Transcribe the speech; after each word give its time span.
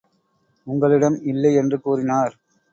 உங்களிடம் 0.67 1.17
இல்லை 1.23 1.53
என்று 1.55 1.79
கூறினார். 1.81 2.33